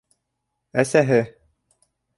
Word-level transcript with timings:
Әсәһе! 0.85 1.21